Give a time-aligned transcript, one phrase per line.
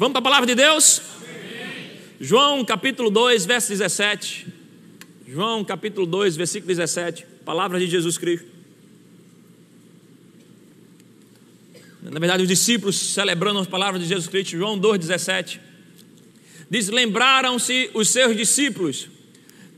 [0.00, 1.02] Vamos para a palavra de Deus?
[2.18, 4.46] João capítulo 2, verso 17.
[5.28, 7.26] João capítulo 2, versículo 17.
[7.44, 8.46] Palavra de Jesus Cristo.
[12.00, 15.60] Na verdade, os discípulos celebrando as palavras de Jesus Cristo, João 2,17.
[16.70, 19.06] Diz: Lembraram-se os seus discípulos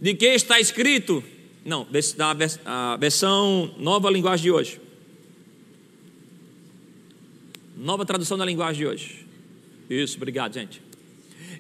[0.01, 1.21] de que está escrito,
[1.65, 1.85] não,
[2.17, 4.81] da versão nova linguagem de hoje.
[7.77, 9.22] Nova tradução da linguagem de hoje.
[9.93, 10.81] Isso, obrigado, gente.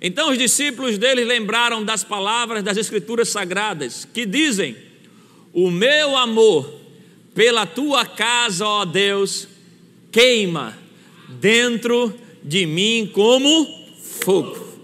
[0.00, 4.74] Então os discípulos dele lembraram das palavras das Escrituras Sagradas, que dizem:
[5.52, 6.80] O meu amor
[7.34, 9.46] pela tua casa, ó Deus,
[10.10, 10.76] queima
[11.28, 13.68] dentro de mim como
[14.24, 14.80] fogo.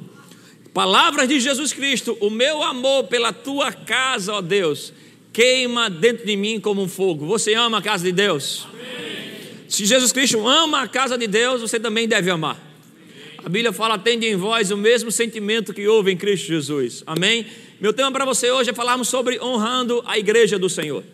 [0.75, 4.93] Palavras de Jesus Cristo: O meu amor pela tua casa, ó Deus,
[5.33, 7.25] queima dentro de mim como um fogo.
[7.27, 8.67] Você ama a casa de Deus?
[8.69, 9.69] Amém.
[9.69, 12.68] Se Jesus Cristo ama a casa de Deus, você também deve amar.
[13.45, 17.03] A Bíblia fala: tende em vós o mesmo sentimento que houve em Cristo Jesus.
[17.07, 17.47] Amém?
[17.81, 21.05] Meu tema para você hoje é falarmos sobre honrando a igreja do Senhor.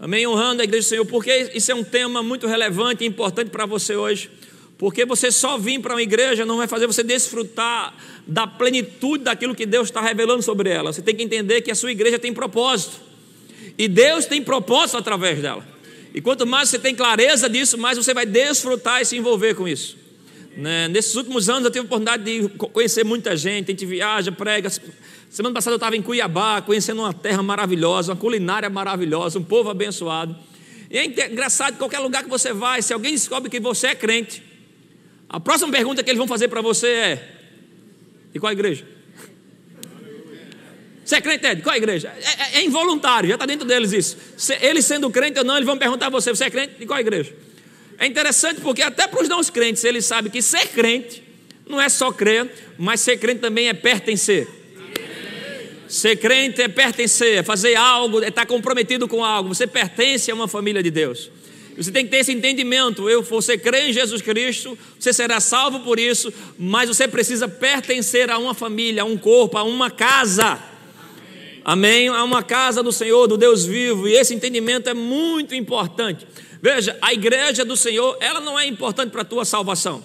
[0.00, 0.26] Amém?
[0.26, 3.64] Honrando a igreja do Senhor, porque isso é um tema muito relevante e importante para
[3.64, 4.28] você hoje.
[4.76, 7.94] Porque você só vir para uma igreja não vai fazer você desfrutar
[8.26, 10.92] da plenitude daquilo que Deus está revelando sobre ela.
[10.92, 13.00] Você tem que entender que a sua igreja tem propósito.
[13.78, 15.64] E Deus tem propósito através dela.
[16.12, 19.68] E quanto mais você tem clareza disso, mais você vai desfrutar e se envolver com
[19.68, 20.03] isso.
[20.56, 20.88] Né?
[20.88, 24.70] Nesses últimos anos eu tive a oportunidade de conhecer muita gente, a gente viaja, prega.
[25.30, 29.68] Semana passada eu estava em Cuiabá, conhecendo uma terra maravilhosa, uma culinária maravilhosa, um povo
[29.68, 30.36] abençoado.
[30.90, 34.42] E é engraçado, qualquer lugar que você vai, se alguém descobre que você é crente,
[35.28, 37.28] a próxima pergunta que eles vão fazer para você é:
[38.32, 38.84] e qual igreja?
[41.04, 41.60] Você é crente, Ed?
[41.60, 42.14] Qual a igreja?
[42.16, 44.16] É, é, é involuntário, já está dentro deles isso.
[44.38, 46.78] Se, eles sendo crente ou não, eles vão perguntar a você: você é crente?
[46.78, 47.34] De qual igreja?
[47.98, 51.22] É interessante porque até para os não crentes eles sabem que ser crente
[51.66, 54.48] não é só crer, mas ser crente também é pertencer.
[55.88, 59.54] Ser crente é pertencer, é fazer algo, é estar comprometido com algo.
[59.54, 61.30] Você pertence a uma família de Deus.
[61.76, 63.08] Você tem que ter esse entendimento.
[63.08, 68.30] Eu, você crê em Jesus Cristo, você será salvo por isso, mas você precisa pertencer
[68.30, 70.58] a uma família, a um corpo, a uma casa.
[71.64, 72.08] Amém?
[72.08, 74.06] A uma casa do Senhor, do Deus vivo.
[74.06, 76.26] E esse entendimento é muito importante.
[76.64, 80.02] Veja, a igreja do Senhor, ela não é importante para a tua salvação.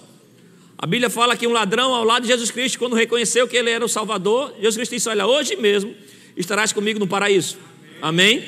[0.76, 3.70] A Bíblia fala que um ladrão ao lado de Jesus Cristo, quando reconheceu que ele
[3.70, 5.94] era o Salvador, Jesus Cristo disse: Olha, hoje mesmo
[6.36, 7.56] estarás comigo no paraíso.
[8.02, 8.44] Amém?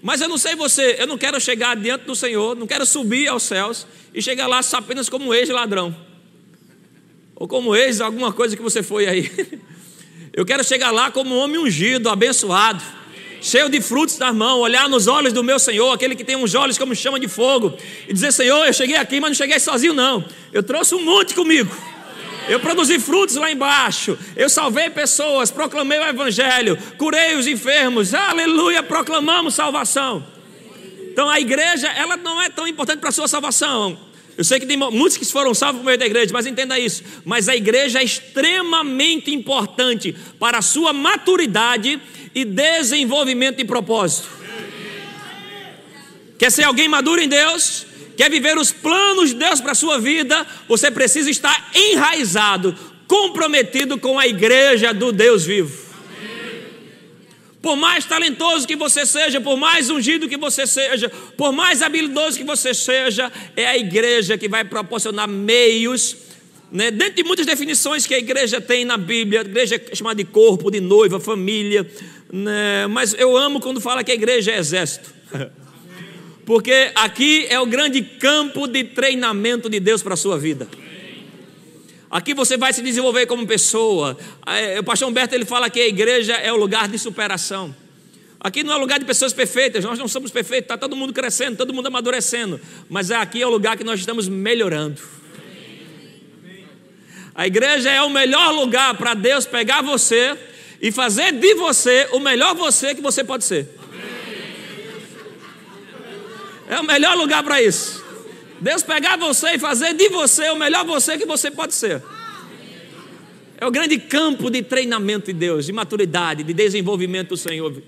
[0.00, 3.26] Mas eu não sei você, eu não quero chegar diante do Senhor, não quero subir
[3.26, 5.92] aos céus e chegar lá apenas como ex-ladrão.
[7.34, 9.32] Ou como ex, alguma coisa que você foi aí.
[10.32, 12.84] Eu quero chegar lá como um homem ungido, abençoado
[13.40, 16.54] cheio de frutos das mãos, olhar nos olhos do meu Senhor, aquele que tem uns
[16.54, 17.76] olhos como chama de fogo,
[18.08, 20.24] e dizer: Senhor, eu cheguei aqui, mas não cheguei sozinho, não.
[20.52, 21.74] Eu trouxe um monte comigo.
[22.48, 24.18] Eu produzi frutos lá embaixo.
[24.34, 28.14] Eu salvei pessoas, proclamei o Evangelho, curei os enfermos.
[28.14, 30.24] Aleluia, proclamamos salvação.
[31.12, 34.07] Então a igreja, ela não é tão importante para a sua salvação.
[34.38, 37.02] Eu sei que tem muitos que foram salvos por meio da igreja, mas entenda isso.
[37.24, 42.00] Mas a igreja é extremamente importante para a sua maturidade
[42.32, 44.28] e desenvolvimento de propósito.
[46.38, 47.84] Quer ser alguém maduro em Deus?
[48.16, 50.46] Quer viver os planos de Deus para a sua vida?
[50.68, 52.76] Você precisa estar enraizado,
[53.08, 55.87] comprometido com a igreja do Deus vivo.
[57.60, 62.38] Por mais talentoso que você seja, por mais ungido que você seja, por mais habilidoso
[62.38, 66.28] que você seja, é a igreja que vai proporcionar meios
[66.70, 66.90] né?
[66.90, 70.24] Dentro de muitas definições que a igreja tem na Bíblia, a igreja é chamada de
[70.24, 71.88] corpo, de noiva, família,
[72.30, 72.86] né?
[72.88, 75.14] mas eu amo quando fala que a igreja é exército.
[76.44, 80.66] Porque aqui é o grande campo de treinamento de Deus para a sua vida.
[82.10, 84.16] Aqui você vai se desenvolver como pessoa.
[84.78, 87.74] O pastor Humberto ele fala que a igreja é o lugar de superação.
[88.40, 91.56] Aqui não é lugar de pessoas perfeitas, nós não somos perfeitos, está todo mundo crescendo,
[91.56, 92.60] todo mundo amadurecendo.
[92.88, 95.02] Mas aqui é o lugar que nós estamos melhorando.
[97.34, 100.36] A igreja é o melhor lugar para Deus pegar você
[100.80, 103.68] e fazer de você o melhor você que você pode ser.
[106.68, 108.04] É o melhor lugar para isso.
[108.60, 112.02] Deus pegar você e fazer de você o melhor você que você pode ser.
[113.60, 117.82] É o grande campo de treinamento de Deus, de maturidade, de desenvolvimento do Senhor.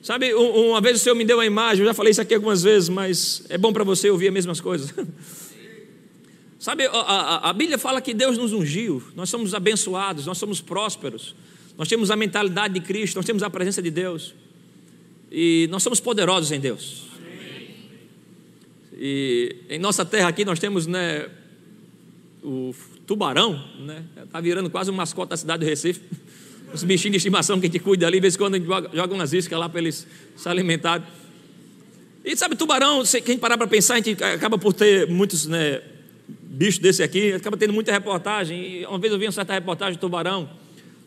[0.00, 2.62] Sabe, uma vez o Senhor me deu uma imagem, eu já falei isso aqui algumas
[2.62, 4.94] vezes, mas é bom para você ouvir as mesmas coisas.
[6.60, 10.60] Sabe, a, a, a, Bíblia fala que Deus nos ungiu, nós somos abençoados, nós somos
[10.60, 11.34] prósperos,
[11.76, 14.34] nós temos a mentalidade de Cristo, nós temos a presença de Deus,
[15.30, 17.07] e nós somos poderosos em Deus.
[18.98, 21.28] E em nossa terra aqui nós temos né,
[22.42, 22.74] o
[23.06, 24.04] tubarão, né?
[24.24, 26.00] Está virando quase um mascote da cidade do Recife.
[26.74, 28.68] Os bichinhos de estimação que a gente cuida ali, de vez em quando a gente
[28.68, 30.06] joga umas iscas lá para eles
[30.36, 31.06] se alimentarem.
[32.22, 35.46] E sabe, tubarão, se a gente parar para pensar, a gente acaba por ter muitos
[35.46, 35.80] né,
[36.28, 38.80] bichos desse aqui, acaba tendo muita reportagem.
[38.80, 40.50] E uma vez eu vi uma certa reportagem de tubarão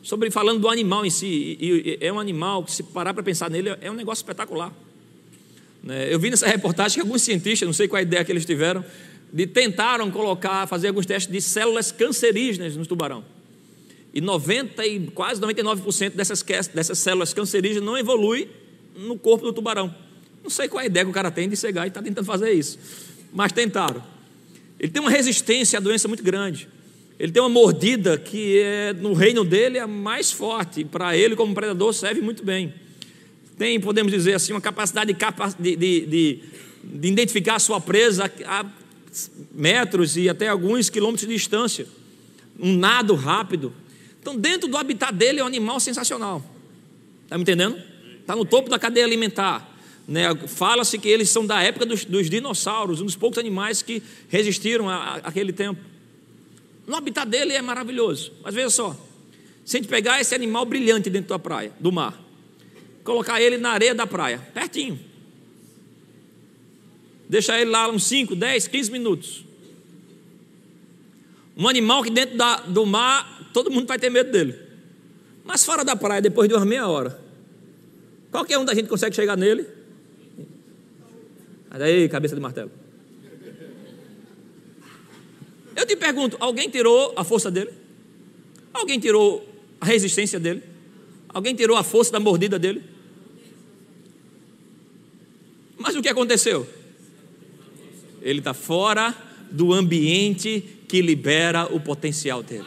[0.01, 1.57] sobre falando do animal em si.
[1.59, 4.73] E, e é um animal que, se parar para pensar nele, é um negócio espetacular.
[5.83, 6.13] Né?
[6.13, 8.83] Eu vi nessa reportagem que alguns cientistas, não sei qual a ideia que eles tiveram,
[9.31, 13.23] de tentaram colocar, fazer alguns testes de células cancerígenas no tubarão.
[14.13, 16.41] E 90 e quase 99% dessas,
[16.73, 18.49] dessas células cancerígenas não evolui
[18.95, 19.93] no corpo do tubarão.
[20.43, 22.51] Não sei qual a ideia que o cara tem de cegar e está tentando fazer
[22.51, 22.77] isso.
[23.31, 24.03] Mas tentaram.
[24.79, 26.67] Ele tem uma resistência à doença muito grande.
[27.17, 30.83] Ele tem uma mordida que é, no reino dele é mais forte.
[30.83, 32.73] Para ele, como predador, serve muito bem.
[33.61, 36.39] Tem, podemos dizer assim, uma capacidade de, de, de,
[36.83, 38.65] de identificar a sua presa a
[39.51, 41.85] metros e até alguns quilômetros de distância.
[42.59, 43.71] Um nado rápido.
[44.19, 46.43] Então, dentro do habitat dele é um animal sensacional.
[47.23, 47.79] Está me entendendo?
[48.19, 49.77] Está no topo da cadeia alimentar.
[50.07, 50.23] Né?
[50.47, 54.89] Fala-se que eles são da época dos, dos, dinossauros, um dos poucos animais que resistiram
[54.89, 55.79] àquele tempo.
[56.87, 58.33] No habitat dele é maravilhoso.
[58.43, 58.97] Mas veja só:
[59.63, 62.30] se a gente pegar esse animal brilhante dentro da praia, do mar,
[63.03, 64.99] colocar ele na areia da praia, pertinho,
[67.27, 69.45] deixar ele lá uns 5, 10, 15 minutos.
[71.55, 74.57] Um animal que dentro da, do mar todo mundo vai ter medo dele.
[75.43, 77.19] Mas fora da praia, depois de uma meia hora,
[78.31, 79.65] qualquer um da gente consegue chegar nele.
[81.69, 82.71] Mas aí, cabeça de martelo.
[85.75, 87.71] Eu te pergunto: alguém tirou a força dele?
[88.73, 89.47] Alguém tirou
[89.79, 90.63] a resistência dele?
[91.29, 92.83] Alguém tirou a força da mordida dele?
[95.81, 96.67] Mas o que aconteceu?
[98.21, 99.15] Ele está fora
[99.49, 102.65] do ambiente que libera o potencial dele.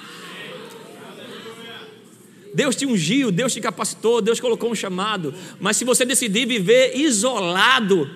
[2.53, 5.35] Deus te ungiu, Deus te capacitou, Deus colocou um chamado.
[5.61, 8.09] Mas se você decidir viver isolado,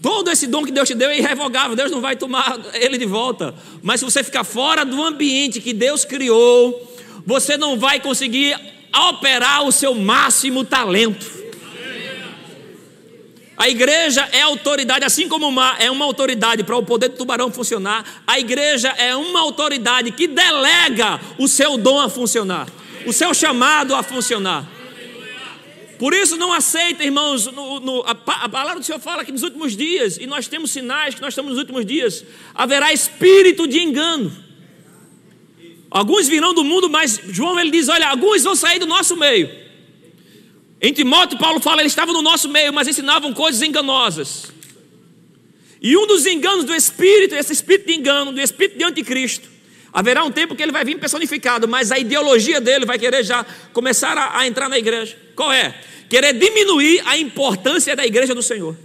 [0.00, 3.06] todo esse dom que Deus te deu é irrevogável, Deus não vai tomar ele de
[3.06, 3.54] volta.
[3.82, 6.96] Mas se você ficar fora do ambiente que Deus criou,
[7.26, 8.58] você não vai conseguir
[9.10, 11.35] operar o seu máximo talento.
[13.56, 17.16] A igreja é autoridade, assim como o mar é uma autoridade para o poder do
[17.16, 22.66] tubarão funcionar, a igreja é uma autoridade que delega o seu dom a funcionar
[23.06, 24.68] o seu chamado a funcionar.
[25.98, 29.42] Por isso, não aceita, irmãos, no, no, a, a, palavra do Senhor fala que nos
[29.42, 32.22] últimos dias, e nós temos sinais que nós estamos nos últimos dias,
[32.54, 34.30] haverá espírito de engano.
[35.90, 39.48] Alguns virão do mundo, mas João ele diz: olha, alguns vão sair do nosso meio.
[40.80, 44.52] Em Timóteo, Paulo fala, eles estavam no nosso meio, mas ensinavam coisas enganosas.
[45.80, 49.56] E um dos enganos do espírito, esse espírito de engano, do espírito de anticristo,
[49.96, 53.46] Haverá um tempo que ele vai vir personificado, mas a ideologia dele vai querer já
[53.72, 55.16] começar a, a entrar na igreja.
[55.34, 55.74] Qual é?
[56.06, 58.76] Querer diminuir a importância da igreja do Senhor.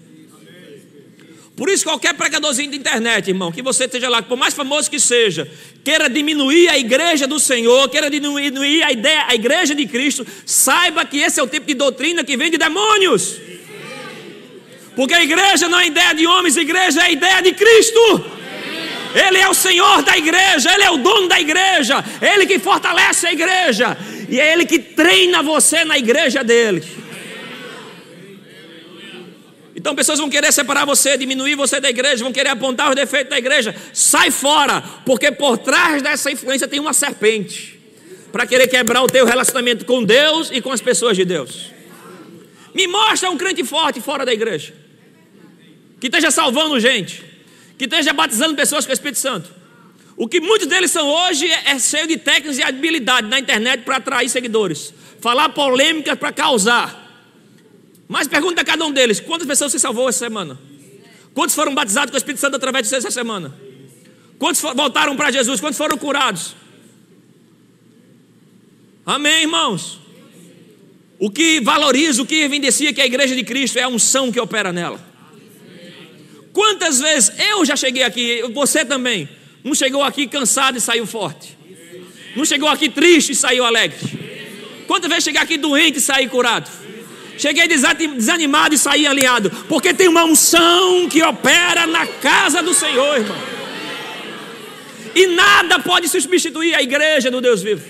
[1.56, 5.00] Por isso, qualquer pregadorzinho de internet, irmão, que você esteja lá, por mais famoso que
[5.00, 5.50] seja,
[5.84, 11.06] queira diminuir a igreja do Senhor, queira diminuir a ideia, a igreja de Cristo, saiba
[11.06, 13.38] que esse é o tipo de doutrina que vem de demônios.
[14.96, 18.26] Porque a igreja não é ideia de homens, a igreja é a ideia de Cristo.
[19.14, 23.28] Ele é o Senhor da igreja, Ele é o dono da igreja, Ele que fortalece
[23.28, 23.98] a igreja,
[24.30, 27.01] e é Ele que treina você na igreja dele.
[29.82, 33.32] Então pessoas vão querer separar você, diminuir você da igreja, vão querer apontar os defeitos
[33.32, 33.76] da igreja.
[33.92, 37.80] Sai fora, porque por trás dessa influência tem uma serpente
[38.32, 41.72] para querer quebrar o teu relacionamento com Deus e com as pessoas de Deus.
[42.76, 44.72] Me mostra um crente forte fora da igreja,
[46.00, 47.32] que esteja salvando gente
[47.82, 49.50] que esteja batizando pessoas com o Espírito Santo.
[50.16, 53.82] O que muitos deles são hoje é, é cheio de técnicas e habilidade na internet
[53.82, 57.01] para atrair seguidores, falar polêmicas para causar.
[58.12, 60.60] Mas pergunta a cada um deles: quantas pessoas você salvou essa semana?
[61.34, 63.56] Quantos foram batizados com o Espírito Santo através de você essa semana?
[64.38, 65.62] Quantos voltaram para Jesus?
[65.62, 66.54] Quantos foram curados?
[69.06, 69.98] Amém, irmãos?
[71.18, 74.42] O que valoriza, o que evidencia que a igreja de Cristo é a unção que
[74.42, 75.00] opera nela.
[76.52, 79.30] Quantas vezes eu já cheguei aqui, você também,
[79.64, 81.58] não chegou aqui cansado e saiu forte,
[82.36, 83.98] não chegou aqui triste e saiu alegre.
[84.86, 86.91] Quantas vezes cheguei aqui doente e saí curado?
[87.42, 93.18] Cheguei desanimado e saí alinhado, porque tem uma unção que opera na casa do Senhor,
[93.18, 93.38] irmão.
[95.16, 97.84] E nada pode substituir a igreja do Deus vivo.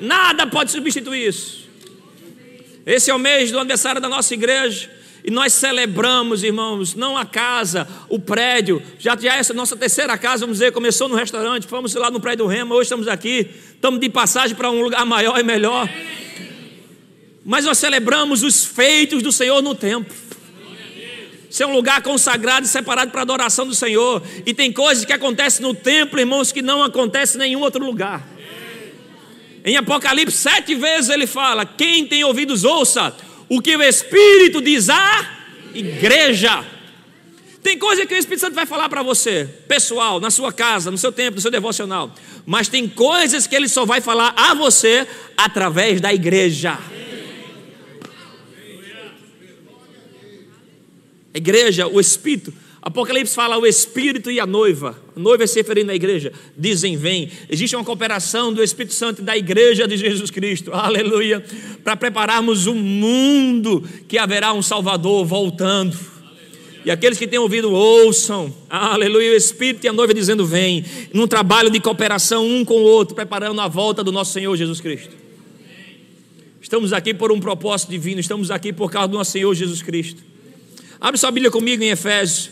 [0.00, 1.68] Nada pode substituir isso.
[2.86, 4.90] Esse é o mês do aniversário da nossa igreja.
[5.22, 8.82] E nós celebramos, irmãos, não a casa, o prédio.
[8.98, 12.46] Já, já essa nossa terceira casa, vamos dizer, começou no restaurante, fomos lá no prédio
[12.46, 15.86] do Rema, hoje estamos aqui, estamos de passagem para um lugar maior e melhor.
[17.50, 20.14] Mas nós celebramos os feitos do Senhor no templo.
[21.50, 24.22] Isso é um lugar consagrado e separado para a adoração do Senhor.
[24.46, 28.24] E tem coisas que acontecem no templo, irmãos, que não acontecem em nenhum outro lugar.
[29.64, 33.12] Em Apocalipse, sete vezes ele fala: Quem tem ouvidos, ouça
[33.48, 35.28] o que o Espírito diz à
[35.74, 36.64] igreja.
[37.64, 40.96] Tem coisa que o Espírito Santo vai falar para você, pessoal, na sua casa, no
[40.96, 42.14] seu tempo, no seu devocional.
[42.46, 45.04] Mas tem coisas que ele só vai falar a você
[45.36, 46.78] através da igreja.
[51.34, 52.52] A igreja, o Espírito.
[52.82, 54.98] Apocalipse fala o Espírito e a noiva.
[55.14, 56.32] A noiva é se referindo à igreja.
[56.56, 57.30] Dizem, vem.
[57.48, 60.72] Existe uma cooperação do Espírito Santo e da igreja de Jesus Cristo.
[60.72, 61.44] Aleluia.
[61.84, 65.96] Para prepararmos um mundo que haverá um Salvador voltando.
[66.82, 68.52] E aqueles que têm ouvido, ouçam.
[68.70, 69.32] Aleluia.
[69.32, 70.82] O Espírito e a noiva dizendo, vem.
[71.12, 74.80] Num trabalho de cooperação um com o outro, preparando a volta do nosso Senhor Jesus
[74.80, 75.14] Cristo.
[76.62, 78.20] Estamos aqui por um propósito divino.
[78.20, 80.29] Estamos aqui por causa do nosso Senhor Jesus Cristo.
[81.00, 82.50] Abre sua Bíblia comigo em Efésios.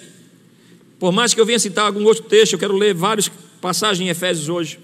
[0.98, 3.28] Por mais que eu venha citar algum outro texto, eu quero ler várias
[3.60, 4.80] passagens em Efésios hoje.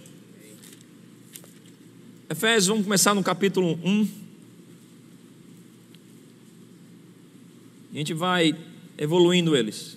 [2.28, 4.08] Efésios, vamos começar no capítulo 1.
[7.92, 8.54] A gente vai
[8.98, 9.96] evoluindo eles.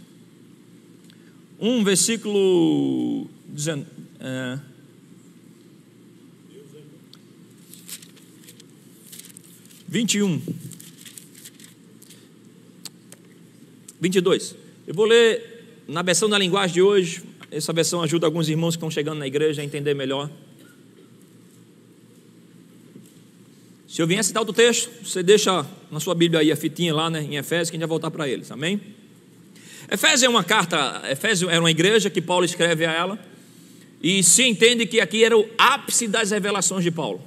[1.60, 3.86] 1, versículo 19.
[4.20, 4.60] É,
[9.88, 10.42] 21.
[14.00, 14.56] 22.
[14.88, 17.24] Eu vou ler na versão da linguagem de hoje.
[17.50, 20.30] Essa versão ajuda alguns irmãos que estão chegando na igreja a entender melhor.
[23.88, 27.10] Se eu vier citar outro texto, você deixa na sua Bíblia aí a fitinha lá
[27.10, 28.80] né, em Efésios, que a gente vai voltar para eles, amém?
[29.90, 33.20] Efésios é uma carta, Efésios era uma igreja que Paulo escreve a ela,
[34.04, 37.22] e se entende que aqui era o ápice das revelações de Paulo.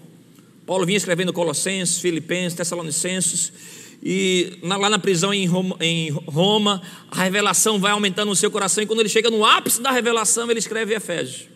[0.66, 3.52] Paulo vinha escrevendo Colossenses, Filipenses, Tessalonicenses,
[4.02, 6.80] e lá na prisão em Roma, em Roma,
[7.10, 10.50] a revelação vai aumentando no seu coração, e quando ele chega no ápice da revelação,
[10.50, 11.48] ele escreve Efésios.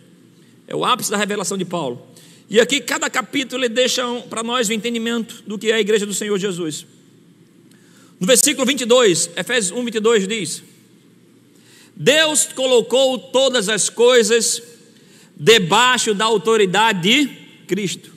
[0.67, 2.07] É o ápice da revelação de Paulo.
[2.49, 6.05] E aqui, cada capítulo, ele deixa para nós o entendimento do que é a igreja
[6.05, 6.87] do Senhor Jesus.
[8.21, 10.63] No versículo 22, Efésios 1, 22 diz:
[11.97, 14.63] Deus colocou todas as coisas
[15.37, 17.27] debaixo da autoridade de
[17.67, 18.13] Cristo,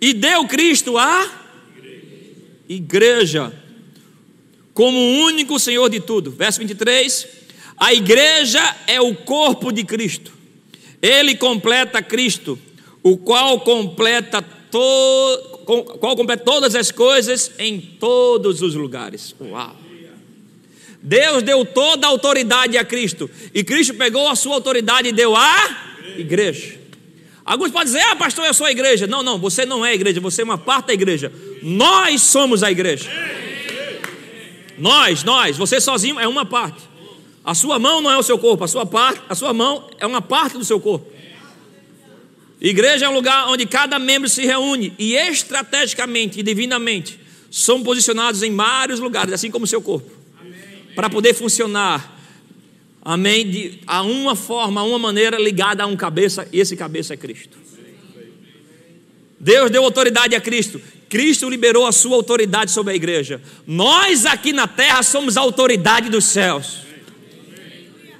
[0.00, 1.45] e deu Cristo a
[2.68, 3.52] igreja,
[4.74, 6.30] como o único Senhor de tudo.
[6.30, 7.26] Verso 23:
[7.76, 10.32] A igreja é o corpo de Cristo,
[11.00, 12.58] ele completa Cristo,
[13.02, 14.44] o qual completa,
[16.00, 19.34] qual completa todas as coisas em todos os lugares.
[19.40, 19.76] Uau!
[21.02, 25.36] Deus deu toda a autoridade a Cristo, e Cristo pegou a sua autoridade e deu
[25.36, 26.80] à igreja.
[27.44, 29.06] Alguns podem dizer, ah, pastor, eu sou a igreja.
[29.06, 31.32] Não, não, você não é a igreja, você é uma parte da igreja.
[31.68, 33.10] Nós somos a igreja.
[34.78, 36.80] Nós, nós, você sozinho é uma parte.
[37.44, 40.06] A sua mão não é o seu corpo, a sua parte, a sua mão é
[40.06, 41.10] uma parte do seu corpo.
[42.60, 47.18] Igreja é um lugar onde cada membro se reúne e estrategicamente e divinamente
[47.50, 50.08] são posicionados em vários lugares, assim como o seu corpo,
[50.94, 52.16] para poder funcionar.
[53.02, 53.50] Amém?
[53.50, 57.16] De, a uma forma, a uma maneira ligada a um cabeça, e esse cabeça é
[57.16, 57.58] Cristo.
[59.40, 60.80] Deus deu autoridade a Cristo.
[61.08, 63.40] Cristo liberou a sua autoridade sobre a igreja.
[63.66, 66.78] Nós aqui na terra somos a autoridade dos céus.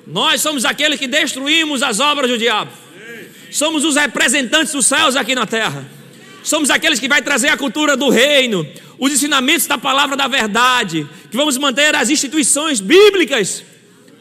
[0.07, 2.71] Nós somos aqueles que destruímos as obras do diabo.
[3.50, 5.85] Somos os representantes dos céus aqui na terra.
[6.45, 8.64] Somos aqueles que vai trazer a cultura do reino,
[8.99, 13.64] os ensinamentos da palavra da verdade, que vamos manter as instituições bíblicas,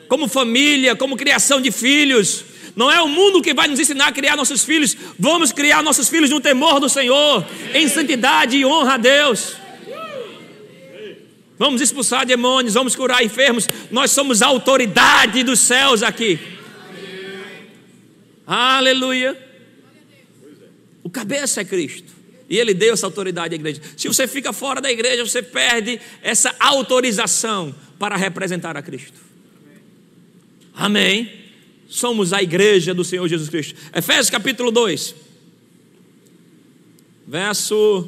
[0.08, 2.44] como família, como criação de filhos,
[2.76, 4.96] não é o mundo que vai nos ensinar a criar nossos filhos.
[5.18, 9.54] Vamos criar nossos filhos no temor do Senhor, em santidade e honra a Deus.
[11.58, 13.70] Vamos expulsar demônios, vamos curar enfermos.
[13.90, 16.38] Nós somos a autoridade dos céus aqui.
[18.46, 19.42] Aleluia.
[21.02, 22.14] O cabeça é Cristo.
[22.50, 23.82] E Ele deu essa autoridade à igreja.
[23.96, 29.18] Se você fica fora da igreja, você perde essa autorização para representar a Cristo.
[30.76, 31.45] Amém
[31.88, 33.76] somos a igreja do Senhor Jesus Cristo.
[33.94, 35.16] Efésios capítulo 2,
[37.28, 38.08] verso,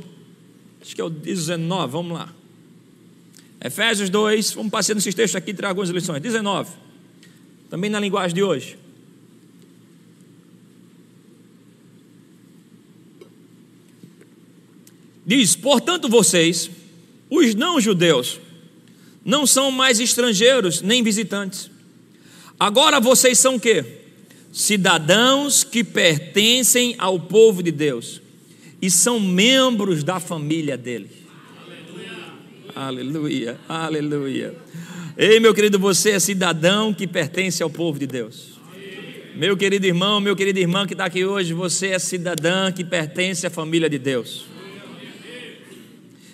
[0.81, 2.33] acho que é o 19, vamos lá.
[3.63, 6.21] Efésios 2, vamos passando esses textos aqui e trazer algumas lições.
[6.21, 6.71] 19,
[7.69, 8.77] também na linguagem de hoje.
[15.25, 16.71] Diz: Portanto, vocês,
[17.29, 18.39] os não-judeus,
[19.25, 21.69] não são mais estrangeiros nem visitantes.
[22.59, 23.83] Agora vocês são o quê?
[24.51, 28.21] Cidadãos que pertencem ao povo de Deus
[28.81, 31.09] e são membros da família dele.
[32.75, 34.47] Aleluia, aleluia.
[34.47, 34.55] aleluia.
[35.17, 38.57] Ei, meu querido, você é cidadão que pertence ao povo de Deus.
[39.35, 43.45] Meu querido irmão, meu querido irmã que está aqui hoje, você é cidadã que pertence
[43.45, 44.45] à família de Deus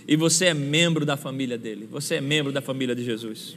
[0.08, 3.56] e você é membro da família dele, você é membro da família de Jesus.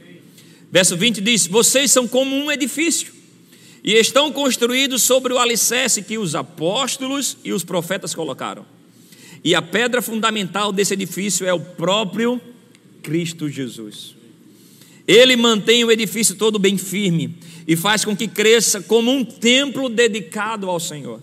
[0.71, 3.13] Verso 20 diz: Vocês são como um edifício
[3.83, 8.65] e estão construídos sobre o alicerce que os apóstolos e os profetas colocaram.
[9.43, 12.41] E a pedra fundamental desse edifício é o próprio
[13.01, 14.15] Cristo Jesus.
[15.07, 19.87] Ele mantém o edifício todo bem firme e faz com que cresça como um templo
[19.87, 21.21] dedicado ao Senhor.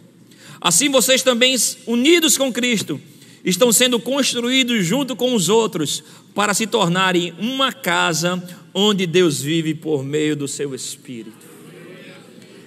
[0.59, 1.55] Assim vocês também,
[1.87, 2.99] unidos com Cristo,
[3.45, 6.03] estão sendo construídos junto com os outros
[6.35, 11.45] para se tornarem uma casa onde Deus vive por meio do seu Espírito.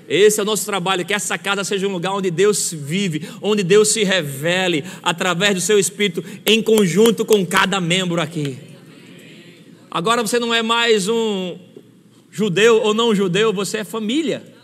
[0.08, 3.62] Esse é o nosso trabalho, que essa casa seja um lugar onde Deus vive, onde
[3.62, 8.58] Deus se revele através do seu Espírito, em conjunto com cada membro aqui.
[9.92, 11.58] Agora você não é mais um
[12.32, 14.57] judeu ou não judeu, você é família.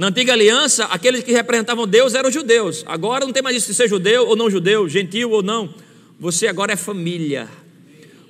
[0.00, 2.82] Na antiga aliança, aqueles que representavam Deus eram judeus.
[2.86, 5.74] Agora não tem mais isso de ser judeu ou não judeu, gentil ou não.
[6.18, 7.46] Você agora é família.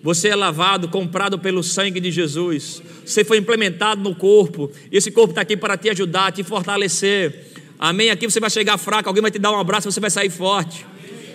[0.03, 2.83] Você é lavado, comprado pelo sangue de Jesus.
[3.07, 4.69] Você foi implementado no corpo.
[4.91, 7.53] Esse corpo está aqui para te ajudar, te fortalecer.
[7.79, 8.11] Amém?
[8.11, 10.85] Aqui você vai chegar fraco, alguém vai te dar um abraço, você vai sair forte.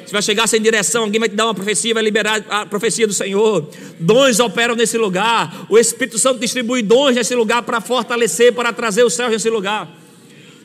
[0.06, 3.08] Você vai chegar sem direção, alguém vai te dar uma profecia, vai liberar a profecia
[3.08, 3.70] do Senhor.
[3.98, 5.66] Dons operam nesse lugar.
[5.70, 10.04] O Espírito Santo distribui dons nesse lugar para fortalecer, para trazer o céu nesse lugar.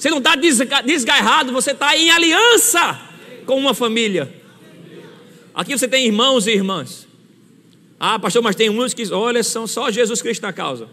[0.01, 2.99] Você não está desgarrado, você está em aliança
[3.45, 4.33] com uma família.
[5.55, 7.07] Aqui você tem irmãos e irmãs.
[7.99, 10.89] Ah, pastor, mas tem uns que, olha, são só Jesus Cristo na causa.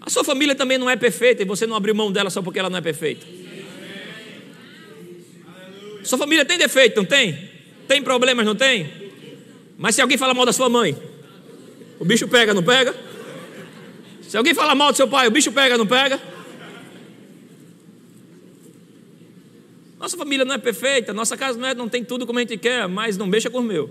[0.00, 2.60] A sua família também não é perfeita e você não abriu mão dela só porque
[2.60, 3.26] ela não é perfeita.
[6.04, 7.50] Sua família tem defeito, não tem?
[7.88, 8.88] Tem problemas, não tem?
[9.76, 10.96] Mas se alguém fala mal da sua mãe,
[11.98, 12.94] o bicho pega, não pega?
[14.22, 16.20] Se alguém fala mal do seu pai, o bicho pega, não pega?
[20.00, 22.56] Nossa família não é perfeita, nossa casa não, é, não tem tudo como a gente
[22.56, 23.90] quer, mas não mexa com o meu.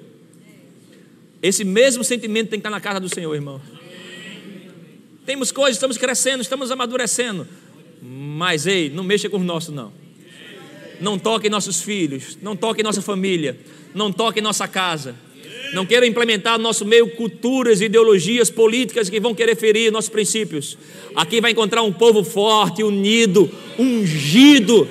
[1.40, 3.62] Esse mesmo sentimento tem que estar na casa do Senhor, irmão.
[5.24, 7.48] Temos coisas, estamos crescendo, estamos amadurecendo.
[8.02, 9.94] Mas ei, não mexa com o nosso, não.
[11.00, 13.60] Não toque em nossos filhos, não toque em nossa família,
[13.94, 15.16] não toque em nossa casa.
[15.74, 20.76] Não queira implementar no nosso meio culturas, ideologias políticas que vão querer ferir nossos princípios.
[21.16, 24.90] Aqui vai encontrar um povo forte, unido, ungido,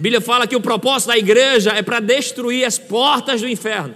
[0.00, 3.94] Bíblia fala que o propósito da igreja é para destruir as portas do inferno.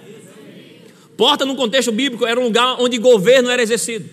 [1.17, 4.11] Porta, no contexto bíblico, era um lugar onde governo era exercido.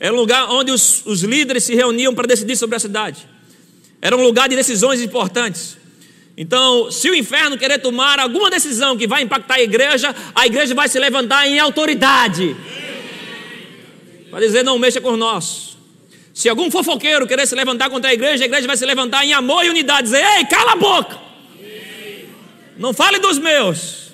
[0.00, 3.24] Era um lugar onde os, os líderes se reuniam para decidir sobre a cidade.
[4.02, 5.78] Era um lugar de decisões importantes.
[6.36, 10.74] Então, se o inferno querer tomar alguma decisão que vai impactar a igreja, a igreja
[10.74, 12.56] vai se levantar em autoridade.
[14.28, 15.76] Para dizer, não mexa com nós.
[16.34, 19.32] Se algum fofoqueiro querer se levantar contra a igreja, a igreja vai se levantar em
[19.32, 21.27] amor e unidade, dizer: Ei, cala a boca!
[22.78, 24.12] Não fale dos meus.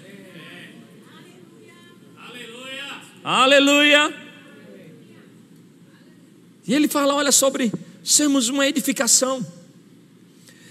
[2.17, 3.03] Aleluia.
[3.23, 4.15] Aleluia.
[6.67, 7.71] E ele fala, olha, sobre
[8.03, 9.47] sermos uma edificação.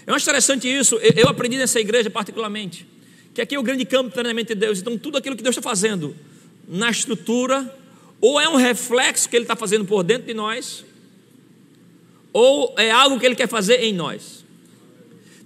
[0.08, 0.96] Eu acho interessante isso.
[1.16, 2.88] Eu aprendi nessa igreja particularmente.
[3.34, 4.80] Que aqui é o grande campo de treinamento de Deus.
[4.80, 6.16] Então, tudo aquilo que Deus está fazendo
[6.68, 7.78] na estrutura,
[8.20, 10.84] ou é um reflexo que Ele está fazendo por dentro de nós,
[12.32, 14.43] ou é algo que Ele quer fazer em nós.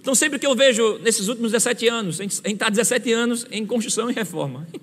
[0.08, 3.66] Então, sempre que eu vejo nesses últimos 17 anos, a gente está 17 anos em
[3.66, 4.66] construção e reforma.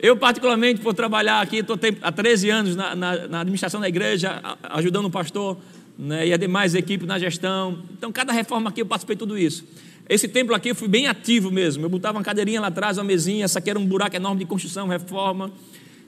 [0.00, 4.42] Eu, particularmente, por trabalhar aqui, estou há 13 anos na, na, na, administração da igreja,
[4.70, 5.56] ajudando o pastor
[5.96, 7.84] né, e a demais equipes na gestão.
[7.96, 9.64] Então, cada reforma aqui eu participei de tudo isso.
[10.08, 11.84] Esse templo aqui eu fui bem ativo mesmo.
[11.84, 14.44] Eu botava uma cadeirinha lá atrás, uma mesinha, essa aqui era um buraco enorme de
[14.44, 15.52] construção, reforma.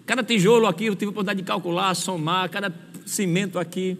[0.04, 2.74] Cada tijolo aqui eu tive a oportunidade de calcular, somar, cada
[3.06, 3.96] cimento aqui.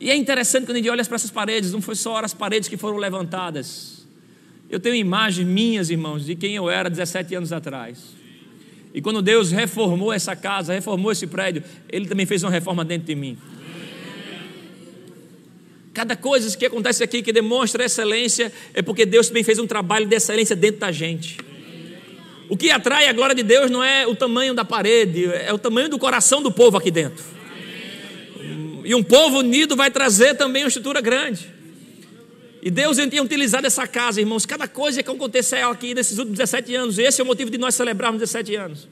[0.00, 2.68] E é interessante quando a gente olha para essas paredes, não foi só as paredes
[2.68, 4.06] que foram levantadas.
[4.70, 7.98] Eu tenho imagens minhas, irmãos, de quem eu era 17 anos atrás.
[8.94, 13.06] E quando Deus reformou essa casa, reformou esse prédio, Ele também fez uma reforma dentro
[13.06, 13.36] de mim.
[15.92, 20.06] Cada coisa que acontece aqui que demonstra excelência é porque Deus também fez um trabalho
[20.06, 21.38] de excelência dentro da gente.
[22.48, 25.58] O que atrai a glória de Deus não é o tamanho da parede, é o
[25.58, 27.37] tamanho do coração do povo aqui dentro.
[28.88, 31.52] E um povo unido vai trazer também uma estrutura grande.
[32.62, 34.46] E Deus tinha utilizado essa casa, irmãos.
[34.46, 37.74] Cada coisa que aconteceu aqui nesses últimos 17 anos, esse é o motivo de nós
[37.74, 38.88] celebrarmos 17 anos.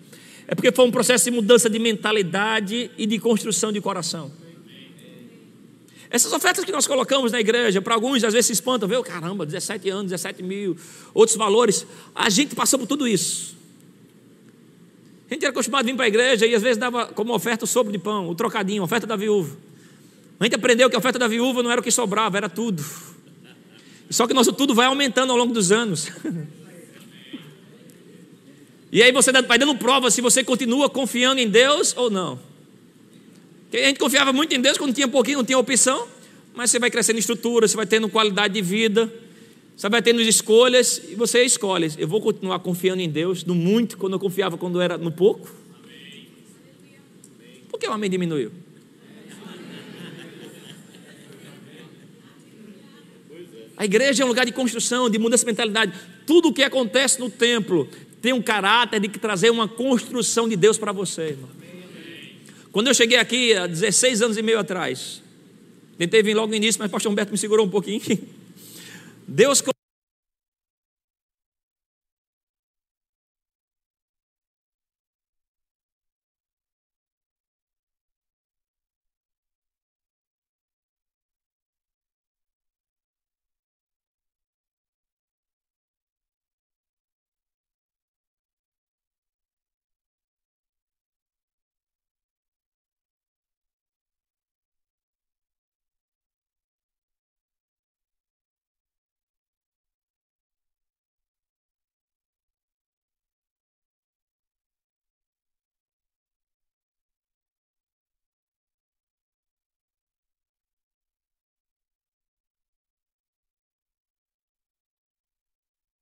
[0.46, 4.30] É porque foi um processo de mudança de mentalidade e de construção de coração.
[6.10, 9.46] Essas ofertas que nós colocamos na igreja, para alguns às vezes se espantam, vê, caramba,
[9.46, 10.76] 17 anos, 17 mil,
[11.14, 11.86] outros valores.
[12.14, 13.56] A gente passou por tudo isso.
[15.30, 17.64] A gente era acostumado a vir para a igreja e às vezes dava como oferta
[17.64, 19.64] o sopro de pão, o trocadinho, a oferta da viúva.
[20.38, 22.84] A gente aprendeu que a oferta da viúva não era o que sobrava, era tudo.
[24.10, 26.08] Só que nosso tudo vai aumentando ao longo dos anos.
[28.92, 32.38] E aí você vai dando prova se você continua confiando em Deus ou não.
[33.72, 36.06] A gente confiava muito em Deus quando tinha pouquinho, não tinha opção,
[36.54, 39.12] mas você vai crescendo em estrutura, você vai tendo qualidade de vida,
[39.76, 41.92] você vai tendo escolhas e você escolhe.
[41.98, 45.50] Eu vou continuar confiando em Deus no muito quando eu confiava quando era no pouco?
[47.68, 48.50] Por que o amém diminuiu?
[53.76, 55.92] A igreja é um lugar de construção, de mudança de mentalidade.
[56.26, 57.88] Tudo o que acontece no templo
[58.22, 61.50] tem um caráter de trazer uma construção de Deus para você, irmão.
[62.72, 65.22] Quando eu cheguei aqui há 16 anos e meio atrás,
[65.96, 68.02] tentei vir logo no início, mas o pastor Humberto me segurou um pouquinho.
[69.28, 69.62] Deus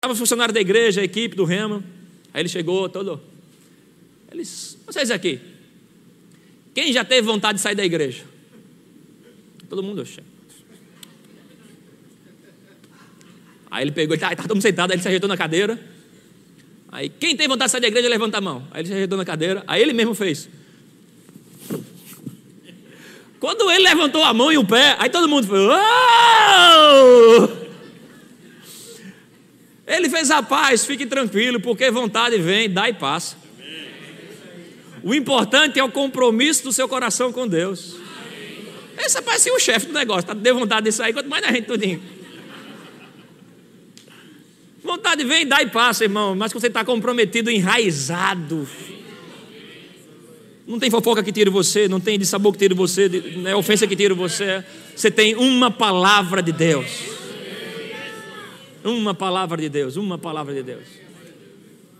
[0.04, 1.82] Estava funcionário da igreja, a equipe do Rema.
[2.34, 3.22] Aí ele chegou todo.
[4.30, 5.40] Eles, vocês aqui.
[6.74, 8.22] Quem já teve vontade de sair da igreja?
[9.66, 10.20] Todo mundo, oxe.
[13.70, 15.80] Aí ele pegou, estava tá, todo mundo sentado, aí ele se ajeitou na cadeira.
[16.92, 18.68] Aí, quem tem vontade de sair da igreja, levanta a mão.
[18.72, 20.50] Aí ele se ajeitou na cadeira, aí ele mesmo fez.
[23.40, 25.60] Quando ele levantou a mão e o pé, aí todo mundo foi.
[25.60, 27.63] Oh!
[29.86, 33.36] Ele fez a paz, fique tranquilo, porque vontade vem, dá e passa.
[35.02, 37.96] O importante é o compromisso do seu coração com Deus.
[38.96, 41.52] Esse rapaz ser o chefe do negócio, tá deu vontade de sair, quanto mais na
[41.52, 42.02] gente tudinho.
[44.82, 48.66] Vontade vem, dá e passa, irmão, mas você está comprometido, enraizado.
[50.66, 53.54] Não tem fofoca que tire você, não tem de sabor que tire você, não é
[53.54, 54.64] ofensa que tire você.
[54.96, 57.13] Você tem uma palavra de Deus.
[58.84, 60.84] Uma palavra de Deus, uma palavra de Deus.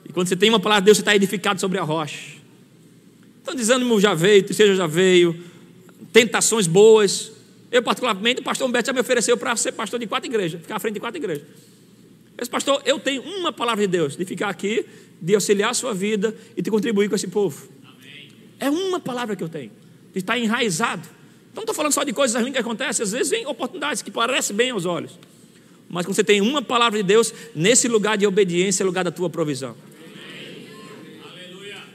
[0.05, 2.35] E quando você tem uma palavra de Deus, você está edificado sobre a rocha.
[3.41, 5.43] Então, desânimo já veio, seja já veio,
[6.13, 7.33] tentações boas.
[7.73, 10.77] Eu, particularmente, o pastor Humberto já me ofereceu para ser pastor de quatro igrejas, ficar
[10.77, 11.47] à frente de quatro igrejas.
[12.37, 14.85] Esse pastor, eu tenho uma palavra de Deus, de ficar aqui,
[15.21, 17.67] de auxiliar a sua vida e de contribuir com esse povo.
[18.61, 19.73] É uma palavra que eu tenho,
[20.13, 21.09] de estar enraizado.
[21.51, 24.11] Então, não estou falando só de coisas ruins que acontecem, às vezes vem oportunidades que
[24.11, 25.19] parecem bem aos olhos.
[25.95, 29.05] Mas quando você tem uma palavra de Deus, nesse lugar de obediência é o lugar
[29.05, 29.77] da tua provisão.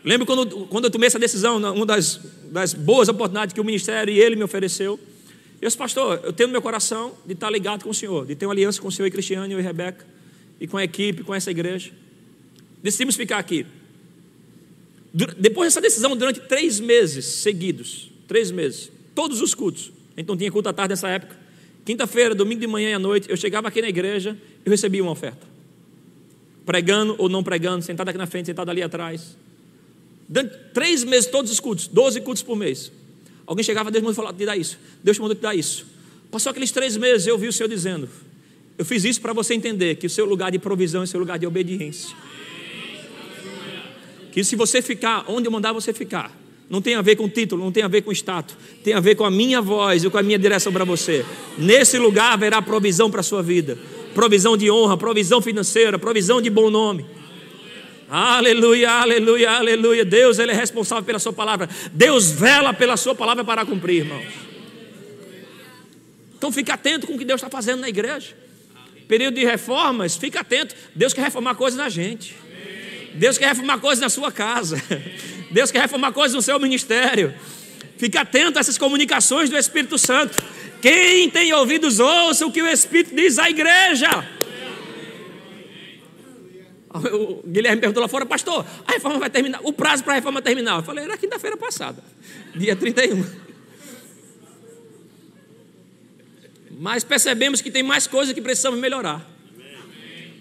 [0.06, 4.14] Lembro quando, quando eu tomei essa decisão, uma das, das boas oportunidades que o ministério
[4.14, 4.98] e ele me ofereceu.
[5.62, 8.36] Eu disse, pastor, eu tenho no meu coração de estar ligado com o Senhor, de
[8.36, 10.08] ter uma aliança com o Senhor e Cristiano e Rebeca,
[10.62, 11.92] e com a equipe, com essa igreja.
[12.82, 13.66] Decidimos ficar aqui.
[15.38, 20.70] Depois dessa decisão, durante três meses seguidos, três meses, todos os cultos, então tinha culto
[20.70, 21.38] à tarde nessa época,
[21.90, 25.12] Quinta-feira, domingo de manhã e à noite, eu chegava aqui na igreja e recebia uma
[25.12, 25.48] oferta.
[26.64, 29.36] Pregando ou não pregando, sentado aqui na frente, sentado ali atrás.
[30.28, 32.92] Durante três meses, todos os cultos, 12 cultos por mês.
[33.44, 34.78] Alguém chegava, Deus mandou falar, te dar isso.
[35.04, 35.88] Deus te mandou te dar isso.
[36.30, 38.08] Passou aqueles três meses, eu vi o Senhor dizendo:
[38.78, 41.20] Eu fiz isso para você entender que o seu lugar de provisão é o seu
[41.20, 42.16] lugar de obediência.
[44.32, 46.39] Que se você ficar onde eu mandar você ficar,
[46.70, 49.16] não tem a ver com título, não tem a ver com status, tem a ver
[49.16, 51.26] com a minha voz e com a minha direção para você.
[51.58, 53.78] Nesse lugar haverá provisão para a sua vida,
[54.14, 57.06] provisão de honra, provisão financeira, provisão de bom nome.
[58.08, 60.06] Aleluia, aleluia, aleluia.
[60.06, 61.70] Deus, Ele é responsável pela Sua palavra.
[61.92, 64.26] Deus vela pela Sua palavra para cumprir, irmãos.
[66.36, 68.36] Então fique atento com o que Deus está fazendo na igreja.
[69.08, 70.76] Período de reformas, fique atento.
[70.96, 72.36] Deus quer reformar coisas na gente.
[73.14, 74.82] Deus quer reformar coisas na sua casa.
[75.52, 77.34] Deus quer reformar coisas no seu ministério.
[77.98, 80.42] Fique atento a essas comunicações do Espírito Santo.
[80.82, 84.10] Quem tem ouvidos, ouça o que o Espírito diz à igreja.
[86.92, 90.42] O Guilherme perguntou lá fora, pastor, a reforma vai terminar, o prazo para a reforma
[90.42, 90.78] terminar.
[90.78, 92.04] Eu falei, era quinta-feira passada,
[92.56, 93.24] dia 31.
[96.80, 99.30] Mas percebemos que tem mais coisas que precisamos melhorar.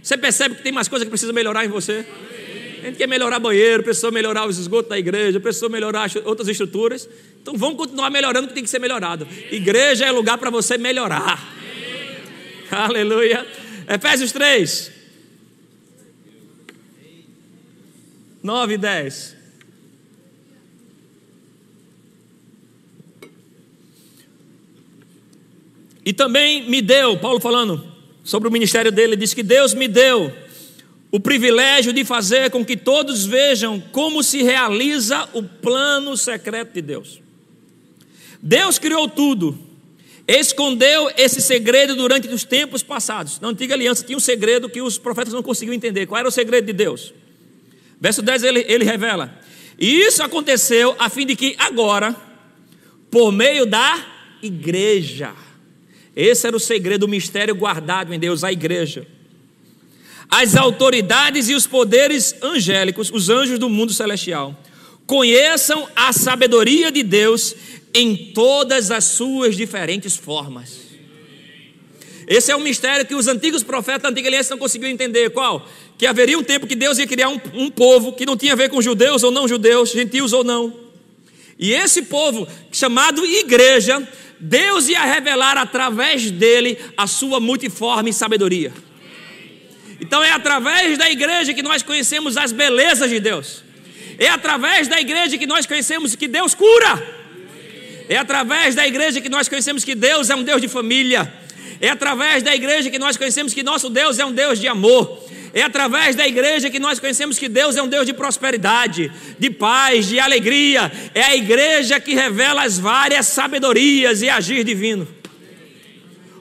[0.03, 2.07] Você percebe que tem mais coisas que precisa melhorar em você?
[2.81, 7.09] A gente quer melhorar banheiro, precisa melhorar os esgotos da igreja, precisa melhorar outras estruturas.
[7.41, 9.27] Então vamos continuar melhorando o que tem que ser melhorado.
[9.51, 11.57] Igreja é lugar para você melhorar.
[12.71, 13.47] Aleluia.
[13.89, 14.93] Efésios 3.
[18.43, 19.37] 9 e 10.
[26.05, 27.87] E também me deu, Paulo falando
[28.25, 30.33] sobre o ministério dele, diz que Deus me deu
[31.11, 36.83] o privilégio de fazer com que todos vejam como se realiza o plano secreto de
[36.83, 37.21] Deus.
[38.43, 39.59] Deus criou tudo,
[40.27, 43.41] escondeu esse segredo durante os tempos passados.
[43.41, 46.07] Na antiga aliança tinha um segredo que os profetas não conseguiam entender.
[46.07, 47.15] Qual era o segredo de Deus?
[48.01, 49.35] Verso 10 ele, ele revela:
[49.79, 52.15] E isso aconteceu a fim de que agora,
[53.11, 54.07] por meio da
[54.43, 55.35] igreja,
[56.15, 59.07] esse era o segredo, o mistério guardado em Deus, a igreja.
[60.31, 64.55] As autoridades e os poderes angélicos, os anjos do mundo celestial,
[65.07, 67.55] conheçam a sabedoria de Deus
[67.95, 70.89] em todas as suas diferentes formas.
[72.27, 75.31] Esse é um mistério que os antigos profetas da antiga aliança não conseguiam entender.
[75.31, 75.67] Qual?
[75.97, 78.57] Que haveria um tempo que Deus ia criar um, um povo que não tinha a
[78.57, 80.79] ver com judeus ou não judeus, gentios ou não.
[81.59, 84.07] E esse povo, chamado igreja,
[84.39, 88.75] Deus ia revelar através dele a sua multiforme sabedoria.
[90.01, 93.65] Então é através da igreja que nós conhecemos as belezas de Deus.
[94.19, 97.19] É através da igreja que nós conhecemos que Deus cura.
[98.09, 101.33] É através da igreja que nós conhecemos que Deus é um Deus de família.
[101.81, 105.25] É através da igreja que nós conhecemos que nosso Deus é um Deus de amor.
[105.53, 109.51] É através da igreja que nós conhecemos que Deus é um Deus de prosperidade, de
[109.51, 110.91] paz, de alegria.
[111.15, 115.18] É a igreja que revela as várias sabedorias e agir divino.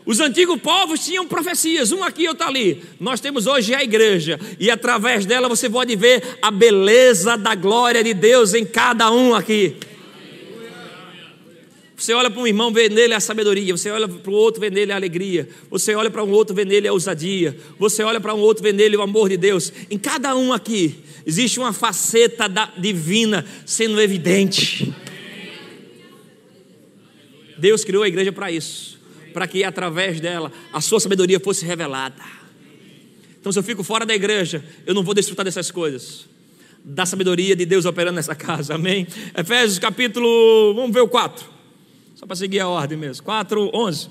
[0.07, 2.81] Os antigos povos tinham profecias, um aqui e outro ali.
[2.97, 8.01] Nós temos hoje a igreja, e através dela você pode ver a beleza da glória
[8.01, 9.75] de Deus em cada um aqui.
[11.97, 13.75] Você olha para um irmão, vê nele a sabedoria.
[13.75, 15.49] Você olha para o outro, vê nele a alegria.
[15.69, 17.57] Você olha para um outro, vê nele a ousadia.
[17.79, 19.73] Você olha para um outro, vê nele o amor de Deus.
[19.89, 24.93] Em cada um aqui existe uma faceta da, divina sendo evidente.
[27.57, 28.96] Deus criou a igreja para isso,
[29.33, 32.21] para que através dela a sua sabedoria fosse revelada.
[33.39, 36.25] Então, se eu fico fora da igreja, eu não vou desfrutar dessas coisas.
[36.83, 39.07] Da sabedoria de Deus operando nessa casa, amém?
[39.37, 41.45] Efésios capítulo, vamos ver o 4.
[42.15, 43.23] Só para seguir a ordem mesmo.
[43.23, 44.09] 4, 11.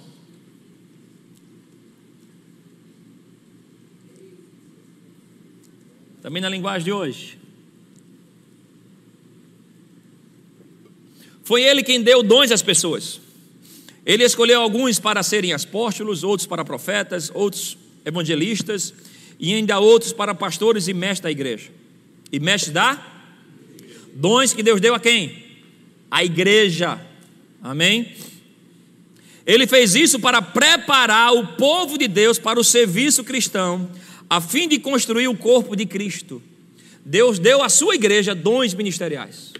[6.23, 7.39] Também na linguagem de hoje.
[11.45, 13.21] Foi ele quem deu dons às pessoas.
[14.07, 18.95] Ele escolheu alguns para serem apóstolos, outros para profetas, outros evangelistas
[19.39, 21.71] e ainda outros para pastores e mestres da igreja.
[22.31, 23.05] E mestres da
[24.15, 25.45] dons que Deus deu a quem?
[26.09, 27.01] A igreja.
[27.61, 28.15] Amém?
[29.45, 33.91] Ele fez isso para preparar o povo de Deus para o serviço cristão,
[34.31, 36.41] a fim de construir o corpo de Cristo.
[37.05, 39.53] Deus deu à sua igreja dons ministeriais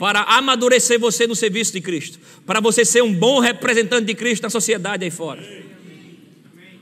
[0.00, 4.42] para amadurecer você no serviço de Cristo, para você ser um bom representante de Cristo
[4.44, 5.46] na sociedade aí fora.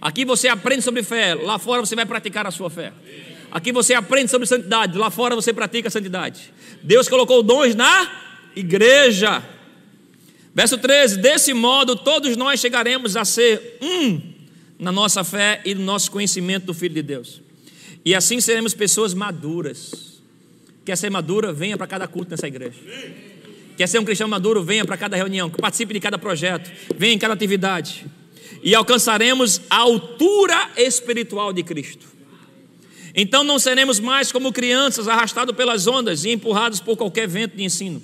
[0.00, 2.92] Aqui você aprende sobre fé, lá fora você vai praticar a sua fé.
[3.50, 6.52] Aqui você aprende sobre santidade, lá fora você pratica a santidade.
[6.80, 8.08] Deus colocou dons na
[8.54, 9.42] igreja.
[10.54, 14.22] Verso 13: Desse modo, todos nós chegaremos a ser um
[14.78, 17.42] na nossa fé e no nosso conhecimento do Filho de Deus.
[18.04, 20.07] E assim seremos pessoas maduras.
[20.88, 21.52] Quer ser madura?
[21.52, 22.78] Venha para cada culto nessa igreja.
[23.76, 24.62] Quer ser um cristão maduro?
[24.62, 28.06] Venha para cada reunião, participe de cada projeto, venha em cada atividade.
[28.62, 32.06] E alcançaremos a altura espiritual de Cristo.
[33.14, 37.64] Então não seremos mais como crianças arrastados pelas ondas e empurrados por qualquer vento de
[37.64, 38.00] ensino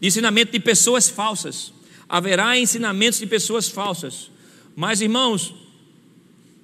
[0.00, 1.72] de ensinamento de pessoas falsas.
[2.08, 4.30] Haverá ensinamentos de pessoas falsas.
[4.76, 5.52] Mas, irmãos,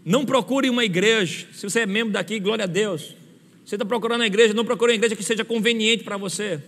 [0.05, 1.49] não procure uma igreja.
[1.53, 3.24] Se você é membro daqui, glória a Deus.
[3.65, 6.61] Você está procurando uma igreja, não procure uma igreja que seja conveniente para você.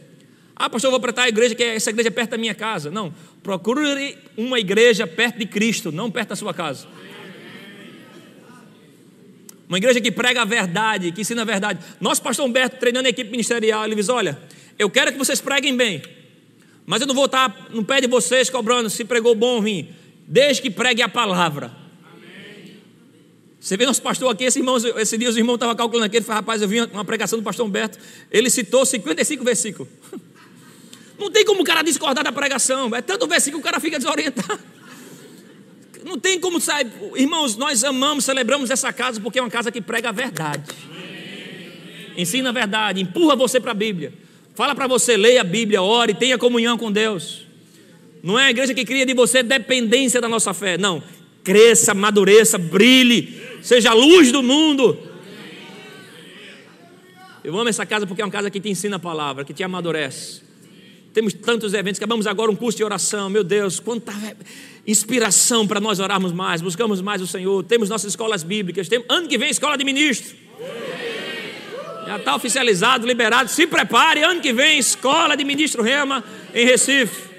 [0.54, 2.90] Ah, pastor, eu vou para a igreja, que essa igreja é perto da minha casa.
[2.90, 6.86] Não, procure uma igreja perto de Cristo, não perto da sua casa.
[9.68, 11.80] Uma igreja que prega a verdade, que ensina a verdade.
[12.00, 14.38] Nosso pastor Humberto, treinando a equipe ministerial, ele diz: Olha,
[14.78, 16.00] eu quero que vocês preguem bem.
[16.86, 19.88] Mas eu não vou estar no pé de vocês cobrando se pregou bom ou ruim.
[20.26, 21.85] Desde que pregue a palavra.
[23.66, 26.24] Você vê nosso pastor aqui, esse, irmão, esse dia os irmãos estavam calculando aqui, ele
[26.24, 27.98] falou, rapaz, eu vi uma pregação do pastor Humberto,
[28.30, 29.88] ele citou 55 versículos.
[31.18, 33.98] Não tem como o cara discordar da pregação, é tanto versículo que o cara fica
[33.98, 34.60] desorientado.
[36.04, 36.86] Não tem como sair.
[37.16, 40.72] Irmãos, nós amamos, celebramos essa casa porque é uma casa que prega a verdade.
[42.16, 44.14] Ensina a verdade, empurra você para a Bíblia.
[44.54, 47.44] Fala para você, leia a Bíblia, ore, tenha comunhão com Deus.
[48.22, 50.78] Não é a igreja que cria de você dependência da nossa fé.
[50.78, 51.02] Não.
[51.42, 54.98] Cresça, amadureça, brilhe, seja a luz do mundo.
[57.46, 59.62] Eu amo essa casa porque é uma casa que te ensina a palavra, que te
[59.62, 60.42] amadurece.
[61.14, 63.30] Temos tantos eventos, acabamos agora um curso de oração.
[63.30, 64.12] Meu Deus, quanta
[64.86, 67.62] inspiração para nós orarmos mais, buscamos mais o Senhor.
[67.64, 68.88] Temos nossas escolas bíblicas.
[68.88, 70.36] Temos, ano que vem, escola de ministro.
[72.06, 73.48] Já está oficializado, liberado.
[73.48, 77.30] Se prepare, ano que vem, escola de ministro Rema em Recife.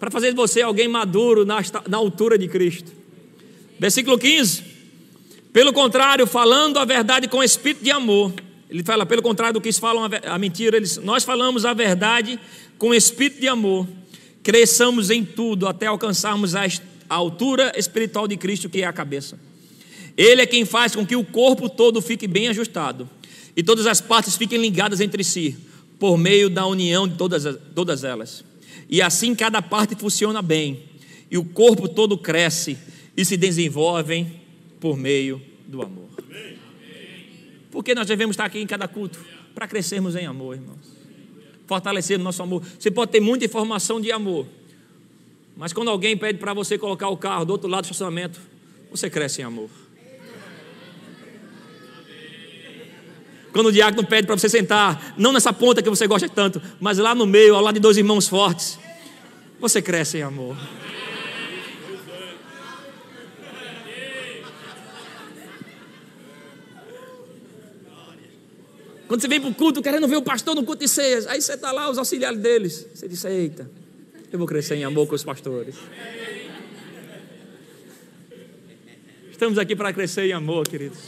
[0.00, 2.90] Para fazer de você alguém maduro na, na altura de Cristo.
[3.78, 4.71] Versículo 15.
[5.52, 8.32] Pelo contrário, falando a verdade com espírito de amor.
[8.70, 12.40] Ele fala, pelo contrário do que eles falam a mentira, eles, nós falamos a verdade
[12.78, 13.86] com espírito de amor
[14.42, 16.66] cresçamos em tudo até alcançarmos a
[17.08, 19.38] altura espiritual de Cristo, que é a cabeça.
[20.16, 23.08] Ele é quem faz com que o corpo todo fique bem ajustado
[23.56, 25.56] e todas as partes fiquem ligadas entre si,
[25.98, 28.44] por meio da união de todas, todas elas.
[28.88, 30.82] E assim cada parte funciona bem,
[31.30, 32.76] e o corpo todo cresce
[33.16, 34.26] e se desenvolve
[34.82, 36.10] por meio do amor.
[37.70, 39.18] Porque nós devemos estar aqui em cada culto?
[39.54, 41.02] Para crescermos em amor, irmãos
[41.72, 42.62] fortalecer o nosso amor.
[42.78, 44.46] Você pode ter muita informação de amor,
[45.56, 48.38] mas quando alguém pede para você colocar o carro do outro lado do estacionamento,
[48.90, 49.70] você cresce em amor.
[53.52, 56.98] Quando o diácono pede para você sentar, não nessa ponta que você gosta tanto, mas
[56.98, 58.78] lá no meio, ao lado de dois irmãos fortes,
[59.60, 60.56] você cresce em amor.
[69.12, 71.38] Quando você vem para o culto querendo ver o pastor no culto de ceias, aí
[71.38, 72.88] você está lá, os auxiliares deles.
[72.94, 73.70] Você diz: Eita,
[74.32, 75.76] eu vou crescer em amor com os pastores.
[79.30, 80.98] Estamos aqui para crescer em amor, queridos.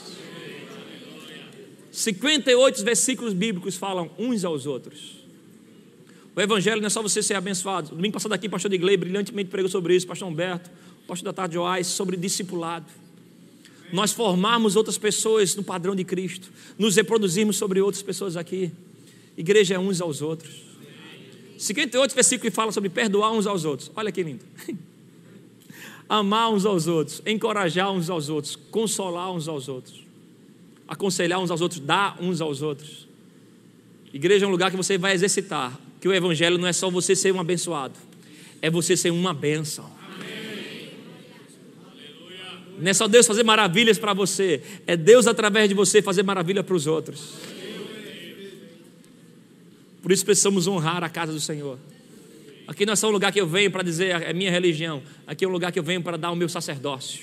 [1.90, 5.24] 58 versículos bíblicos falam uns aos outros.
[6.36, 7.96] O evangelho não é só você ser abençoado.
[7.96, 10.70] Domingo passado aqui, o pastor Digley brilhantemente pregou sobre isso, pastor Humberto,
[11.08, 12.84] pastor da tarde Joás, sobre discipulado
[13.92, 18.70] nós formarmos outras pessoas no padrão de Cristo, nos reproduzirmos sobre outras pessoas aqui.
[19.36, 20.62] Igreja é uns aos outros.
[21.58, 23.90] 58 versículo que fala sobre perdoar uns aos outros.
[23.94, 24.44] Olha que lindo.
[26.08, 30.04] Amar uns aos outros, encorajar uns aos outros, consolar uns aos outros,
[30.86, 33.08] aconselhar uns aos outros, dar uns aos outros.
[34.12, 37.16] Igreja é um lugar que você vai exercitar, que o evangelho não é só você
[37.16, 37.94] ser um abençoado,
[38.60, 39.90] é você ser uma bênção.
[42.78, 46.62] Não é só Deus fazer maravilhas para você, é Deus através de você fazer maravilha
[46.62, 47.34] para os outros.
[50.02, 51.78] Por isso precisamos honrar a casa do Senhor.
[52.66, 55.44] Aqui não é só um lugar que eu venho para dizer é minha religião, aqui
[55.44, 57.22] é um lugar que eu venho para dar o meu sacerdócio,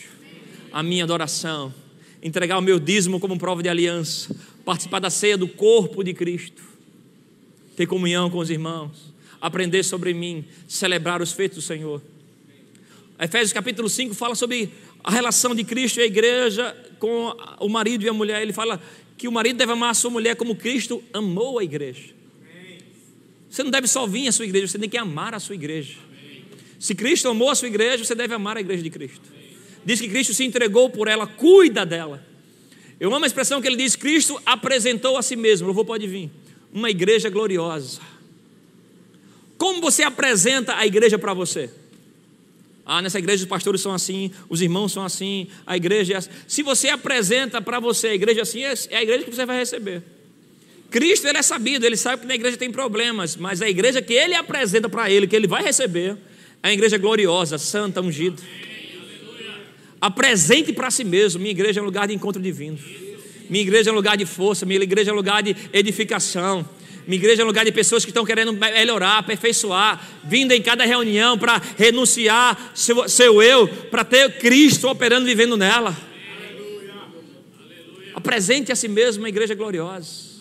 [0.71, 1.73] a minha adoração,
[2.21, 6.61] entregar o meu dízimo como prova de aliança, participar da ceia do corpo de Cristo,
[7.75, 12.01] ter comunhão com os irmãos, aprender sobre mim, celebrar os feitos do Senhor.
[13.19, 14.71] Efésios capítulo 5 fala sobre
[15.03, 18.41] a relação de Cristo e a igreja com o marido e a mulher.
[18.41, 18.81] Ele fala
[19.17, 22.13] que o marido deve amar a sua mulher como Cristo amou a igreja.
[23.49, 25.95] Você não deve só vir à sua igreja, você tem que amar a sua igreja.
[26.79, 29.21] Se Cristo amou a sua igreja, você deve amar a igreja de Cristo.
[29.83, 32.25] Diz que Cristo se entregou por ela, cuida dela.
[32.99, 35.67] Eu amo a expressão que ele diz: Cristo apresentou a si mesmo.
[35.67, 36.29] Louvor pode vir.
[36.71, 37.99] Uma igreja gloriosa.
[39.57, 41.69] Como você apresenta a igreja para você?
[42.93, 46.30] Ah, nessa igreja os pastores são assim, os irmãos são assim, a igreja é assim.
[46.45, 49.58] Se você apresenta para você a igreja assim, é, é a igreja que você vai
[49.58, 50.04] receber.
[50.89, 54.13] Cristo, ele é sabido, ele sabe que na igreja tem problemas, mas a igreja que
[54.13, 56.17] ele apresenta para ele, que ele vai receber,
[56.62, 58.43] é a igreja gloriosa, santa, ungida.
[60.01, 62.77] Apresente para si mesmo, minha igreja é um lugar de encontro divino.
[63.49, 66.67] Minha igreja é um lugar de força, minha igreja é um lugar de edificação.
[67.07, 70.86] Minha igreja é um lugar de pessoas que estão querendo melhorar, aperfeiçoar, vindo em cada
[70.86, 75.97] reunião para renunciar seu, seu eu, para ter Cristo operando, vivendo nela.
[78.13, 80.32] Apresente a si mesmo uma igreja gloriosa.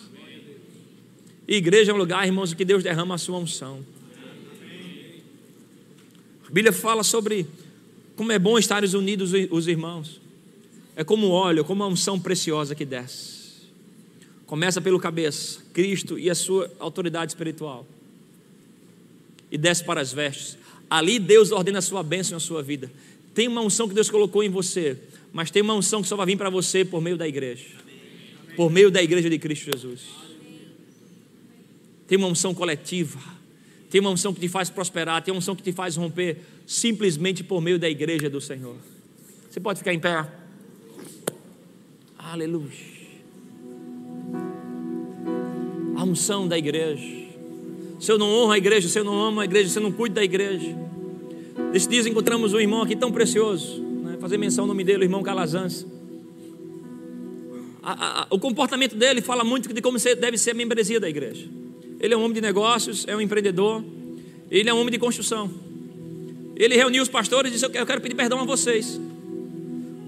[1.47, 3.83] E igreja é um lugar, irmãos, que Deus derrama a sua unção.
[6.47, 7.47] A Bíblia fala sobre
[8.15, 10.21] como é bom estar unidos os irmãos.
[10.95, 13.40] É como óleo, como uma unção preciosa que desce.
[14.51, 17.87] Começa pelo cabeça, Cristo e a sua autoridade espiritual.
[19.49, 20.57] E desce para as vestes.
[20.89, 22.91] Ali Deus ordena a sua bênção na sua vida.
[23.33, 24.97] Tem uma unção que Deus colocou em você,
[25.31, 27.63] mas tem uma unção que só vai vir para você por meio da igreja.
[28.57, 30.01] Por meio da igreja de Cristo Jesus.
[32.05, 33.21] Tem uma unção coletiva.
[33.89, 37.41] Tem uma unção que te faz prosperar, tem uma unção que te faz romper simplesmente
[37.41, 38.75] por meio da igreja do Senhor.
[39.49, 40.29] Você pode ficar em pé.
[42.17, 43.00] Aleluia.
[46.01, 47.05] A unção da igreja.
[47.99, 49.91] Se eu não honro a igreja, se eu não amo a igreja, se eu não
[49.91, 50.75] cuido da igreja.
[51.71, 54.17] Nesses dias encontramos um irmão aqui tão precioso, né?
[54.19, 55.85] fazer menção ao nome dele, o irmão Calazans.
[57.83, 61.47] A, a, o comportamento dele fala muito de como deve ser a membresia da igreja.
[61.99, 63.83] Ele é um homem de negócios, é um empreendedor,
[64.49, 65.51] ele é um homem de construção.
[66.55, 68.99] Ele reuniu os pastores e disse: Eu quero pedir perdão a vocês,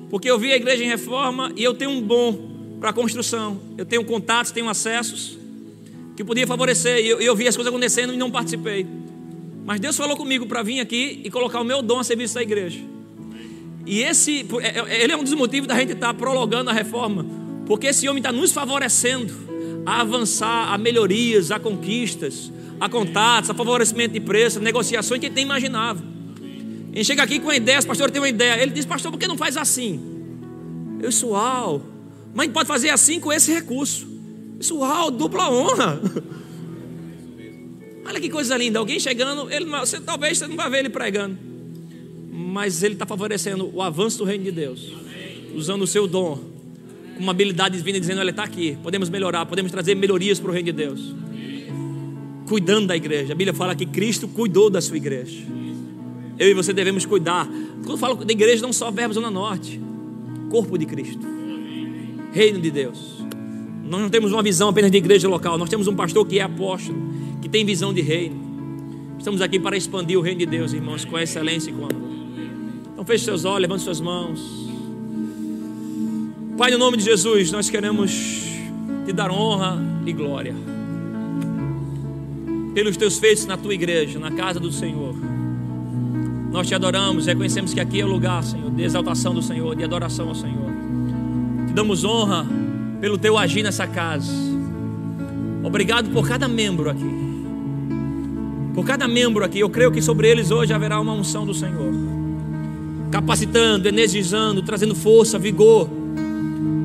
[0.09, 3.61] porque eu vi a igreja em reforma e eu tenho um bom para a construção,
[3.77, 5.42] eu tenho contatos, tenho acessos
[6.15, 8.85] que podia favorecer, e eu, eu vi as coisas acontecendo e não participei.
[9.65, 12.41] Mas Deus falou comigo para vir aqui e colocar o meu dom a serviço da
[12.41, 12.79] igreja.
[13.85, 16.73] E esse, é, é, ele é um dos motivos da gente estar tá prolongando a
[16.73, 17.25] reforma,
[17.65, 19.33] porque esse homem está nos favorecendo
[19.85, 25.35] a avançar, a melhorias, a conquistas, a contatos, a favorecimento de preço, negociações que ele
[25.35, 26.03] nem imaginava.
[26.93, 28.61] Ele chega aqui com uma ideia, o pastor tem uma ideia.
[28.61, 29.99] Ele diz, pastor, por que não faz assim?
[31.01, 31.81] Eu disse, uau,
[32.33, 34.12] mas pode fazer assim com esse recurso.
[34.63, 34.79] Isso,
[35.11, 36.01] dupla honra.
[38.05, 38.79] Olha que coisa linda.
[38.79, 41.37] Alguém chegando, ele você, talvez você não vai ver ele pregando,
[42.31, 44.93] mas ele está favorecendo o avanço do reino de Deus,
[45.53, 46.39] usando o seu dom,
[47.15, 50.53] com uma habilidade divina, dizendo: Ele está aqui, podemos melhorar, podemos trazer melhorias para o
[50.53, 51.13] reino de Deus.
[52.47, 53.33] Cuidando da igreja.
[53.33, 55.43] A Bíblia fala que Cristo cuidou da sua igreja.
[56.39, 57.49] Eu e você devemos cuidar.
[57.83, 59.81] Quando falo da igreja, não só verbo Zona Norte,
[60.49, 61.27] corpo de Cristo,
[62.31, 63.22] reino de Deus.
[63.83, 66.41] Nós não temos uma visão apenas de igreja local, nós temos um pastor que é
[66.41, 66.97] apóstolo,
[67.41, 68.35] que tem visão de reino.
[69.19, 72.13] Estamos aqui para expandir o reino de Deus, irmãos, com excelência e com amor.
[72.93, 74.39] Então feche seus olhos, levante suas mãos.
[76.57, 78.43] Pai, no nome de Jesus, nós queremos
[79.05, 80.55] te dar honra e glória
[82.73, 85.15] pelos teus feitos na tua igreja, na casa do Senhor.
[86.51, 89.83] Nós te adoramos, reconhecemos que aqui é o lugar, Senhor, de exaltação do Senhor, de
[89.83, 90.71] adoração ao Senhor.
[91.67, 92.45] Te damos honra
[93.03, 94.31] pelo teu agir nessa casa.
[95.61, 97.03] Obrigado por cada membro aqui.
[98.73, 101.93] Por cada membro aqui, eu creio que sobre eles hoje haverá uma unção do Senhor.
[103.11, 105.89] Capacitando, energizando, trazendo força, vigor.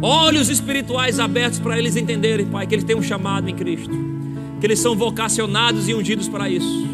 [0.02, 3.94] Olhos espirituais abertos para eles entenderem, Pai, que eles têm um chamado em Cristo.
[4.58, 6.84] Que eles são vocacionados e ungidos para isso.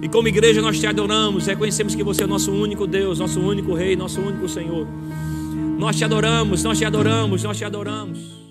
[0.00, 3.74] E como igreja nós te adoramos, reconhecemos que você é nosso único Deus, nosso único
[3.74, 4.86] Rei, nosso único Senhor.
[5.82, 8.41] Nós te adoramos, nós te adoramos, nós te adoramos.